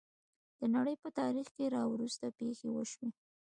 د 0.59 0.61
نړۍ 0.75 0.95
په 1.03 1.09
تاریخ 1.19 1.47
کې 1.55 1.73
راوروسته 1.75 2.25
پېښې 2.39 2.67
وشوې. 2.71 3.09